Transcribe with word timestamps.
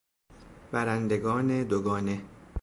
برندگان 0.71 1.63
دوگانه 1.63 2.21